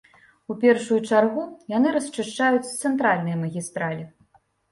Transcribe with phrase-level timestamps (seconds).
[0.53, 1.43] У першую чаргу
[1.77, 4.03] яны расчышчаюць цэнтральныя магістралі.